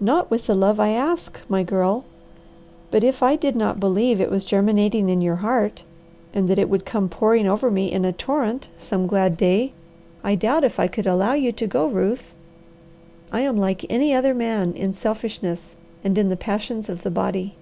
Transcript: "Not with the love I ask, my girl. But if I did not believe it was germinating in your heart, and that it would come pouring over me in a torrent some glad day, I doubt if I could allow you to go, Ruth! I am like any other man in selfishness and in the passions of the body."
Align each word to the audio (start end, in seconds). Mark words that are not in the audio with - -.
"Not 0.00 0.30
with 0.30 0.48
the 0.48 0.54
love 0.54 0.78
I 0.78 0.90
ask, 0.90 1.40
my 1.48 1.62
girl. 1.62 2.04
But 2.90 3.02
if 3.02 3.22
I 3.22 3.36
did 3.36 3.56
not 3.56 3.80
believe 3.80 4.20
it 4.20 4.30
was 4.30 4.44
germinating 4.44 5.08
in 5.08 5.22
your 5.22 5.36
heart, 5.36 5.82
and 6.34 6.46
that 6.50 6.58
it 6.58 6.68
would 6.68 6.84
come 6.84 7.08
pouring 7.08 7.46
over 7.46 7.70
me 7.70 7.90
in 7.90 8.04
a 8.04 8.12
torrent 8.12 8.68
some 8.76 9.06
glad 9.06 9.38
day, 9.38 9.72
I 10.22 10.34
doubt 10.34 10.62
if 10.64 10.78
I 10.78 10.88
could 10.88 11.06
allow 11.06 11.32
you 11.32 11.52
to 11.52 11.66
go, 11.66 11.86
Ruth! 11.86 12.34
I 13.32 13.40
am 13.40 13.56
like 13.56 13.86
any 13.88 14.12
other 14.12 14.34
man 14.34 14.74
in 14.74 14.92
selfishness 14.92 15.74
and 16.04 16.18
in 16.18 16.28
the 16.28 16.36
passions 16.36 16.90
of 16.90 17.00
the 17.02 17.10
body." 17.10 17.54